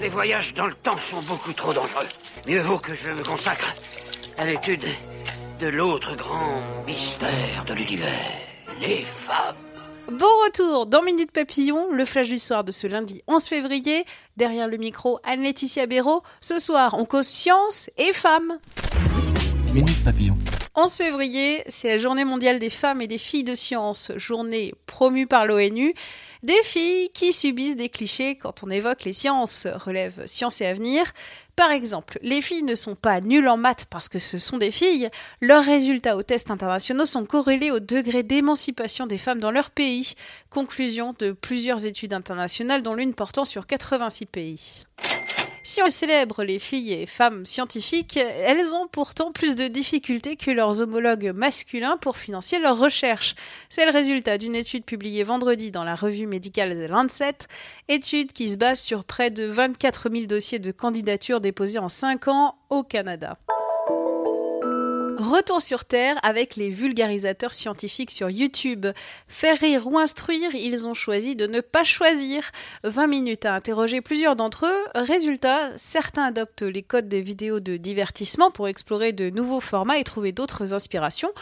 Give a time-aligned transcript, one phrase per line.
[0.00, 2.06] Les voyages dans le temps sont beaucoup trop dangereux.
[2.46, 3.74] Mieux vaut que je me consacre
[4.36, 4.84] à l'étude
[5.58, 8.08] de l'autre grand mystère de l'univers,
[8.80, 9.56] les femmes.
[10.12, 14.04] Bon retour dans Minute Papillon, le flash du soir de ce lundi 11 février.
[14.36, 16.22] Derrière le micro, Anne-Laetitia Béraud.
[16.40, 18.58] Ce soir, on cause science et femmes.
[19.74, 20.36] Minute Papillon.
[20.76, 25.26] 11 février, c'est la journée mondiale des femmes et des filles de science, journée promue
[25.26, 25.92] par l'ONU.
[26.42, 31.12] Des filles qui subissent des clichés quand on évoque les sciences, relève Science et Avenir.
[31.56, 34.70] Par exemple, les filles ne sont pas nulles en maths parce que ce sont des
[34.70, 35.10] filles.
[35.40, 40.14] Leurs résultats aux tests internationaux sont corrélés au degré d'émancipation des femmes dans leur pays.
[40.48, 44.84] Conclusion de plusieurs études internationales, dont l'une portant sur 86 pays.
[45.70, 50.50] Si on célèbre les filles et femmes scientifiques, elles ont pourtant plus de difficultés que
[50.50, 53.34] leurs homologues masculins pour financer leurs recherches.
[53.68, 57.36] C'est le résultat d'une étude publiée vendredi dans la revue médicale The Lancet,
[57.88, 62.28] étude qui se base sur près de 24 000 dossiers de candidature déposés en 5
[62.28, 63.36] ans au Canada.
[65.18, 68.86] Retour sur Terre avec les vulgarisateurs scientifiques sur YouTube.
[69.26, 72.52] Faire rire ou instruire, ils ont choisi de ne pas choisir.
[72.84, 74.84] 20 minutes à interroger plusieurs d'entre eux.
[74.94, 80.04] Résultat, certains adoptent les codes des vidéos de divertissement pour explorer de nouveaux formats et
[80.04, 81.32] trouver d'autres inspirations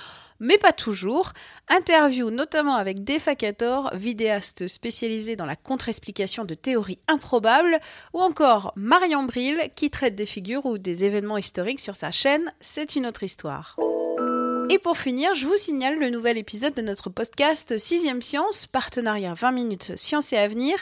[0.41, 1.33] mais pas toujours.
[1.69, 7.79] Interview notamment avec Defacator, vidéaste spécialisé dans la contre-explication de théories improbables,
[8.13, 12.53] ou encore Marion Bril qui traite des figures ou des événements historiques sur sa chaîne
[12.61, 13.77] C'est une autre histoire.
[14.69, 19.33] Et pour finir, je vous signale le nouvel épisode de notre podcast 6ème Science, partenariat
[19.33, 20.75] 20 minutes Science et Avenir.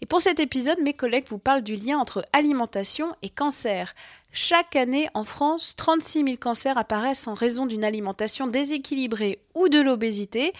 [0.00, 3.94] Et pour cet épisode, mes collègues vous parlent du lien entre alimentation et cancer.
[4.30, 9.80] Chaque année, en France, 36 000 cancers apparaissent en raison d'une alimentation déséquilibrée ou de
[9.80, 10.52] l'obésité.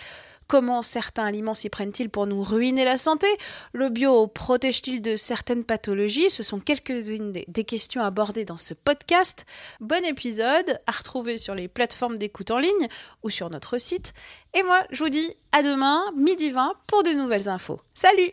[0.52, 3.26] Comment certains aliments s'y prennent-ils pour nous ruiner la santé?
[3.72, 6.28] Le bio protège-t-il de certaines pathologies?
[6.28, 9.46] Ce sont quelques-unes des questions abordées dans ce podcast.
[9.80, 12.88] Bon épisode, à retrouver sur les plateformes d'écoute en ligne
[13.22, 14.12] ou sur notre site.
[14.52, 17.80] Et moi, je vous dis à demain, midi 20, pour de nouvelles infos.
[17.94, 18.32] Salut